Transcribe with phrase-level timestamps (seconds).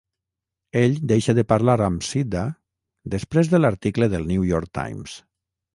[0.79, 2.47] Ell deixa de parlar amb Sidda
[3.17, 5.21] després de l'article del New York Times.